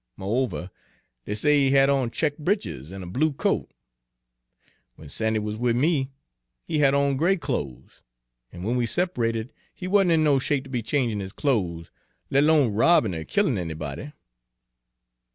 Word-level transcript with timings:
Mo'over, 0.17 0.71
dey 1.25 1.35
say 1.35 1.59
he 1.59 1.69
had 1.75 1.87
on 1.87 2.09
check' 2.09 2.35
britches 2.39 2.91
an' 2.91 3.03
a 3.03 3.05
blue 3.05 3.31
coat. 3.33 3.69
When 4.95 5.09
Sandy 5.09 5.37
wuz 5.37 5.57
wid 5.57 5.75
me 5.75 6.09
he 6.63 6.79
had 6.79 6.95
on 6.95 7.17
gray 7.17 7.37
clo's, 7.37 8.01
an' 8.51 8.63
when 8.63 8.77
we 8.77 8.87
sep'rated 8.87 9.53
he 9.71 9.87
wa'n't 9.87 10.09
in 10.09 10.23
no 10.23 10.39
shape 10.39 10.63
ter 10.65 10.71
be 10.71 10.81
changin' 10.81 11.19
his 11.19 11.33
clo's, 11.33 11.91
let 12.31 12.43
'lone 12.45 12.73
robbin' 12.73 13.13
er 13.13 13.23
killin' 13.23 13.59
anybody." 13.59 14.11